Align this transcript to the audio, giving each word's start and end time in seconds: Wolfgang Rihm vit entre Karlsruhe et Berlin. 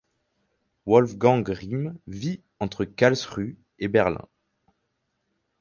Wolfgang 0.87 1.47
Rihm 1.47 1.95
vit 2.07 2.41
entre 2.59 2.85
Karlsruhe 2.85 3.55
et 3.77 3.87
Berlin. 3.87 4.27